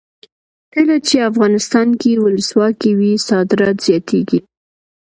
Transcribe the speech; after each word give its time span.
کله 0.73 0.95
چې 1.07 1.27
افغانستان 1.29 1.87
کې 2.01 2.11
ولسواکي 2.25 2.91
وي 2.99 3.13
صادرات 3.29 3.77
زیاتیږي. 3.87 4.39